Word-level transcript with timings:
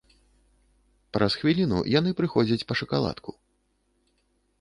Праз 1.17 1.31
хвіліну 1.41 1.77
яны 1.99 2.11
прыходзяць 2.21 2.65
па 2.71 2.79
шакаладку. 2.81 3.29